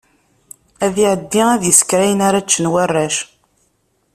[0.85, 3.15] Ad iɛeddi ad isker ayen ara ččen warrac.